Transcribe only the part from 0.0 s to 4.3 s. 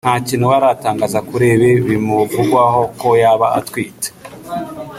nta kintu we aratangaza kuri ibi bimuvugwaho ko yaba atwite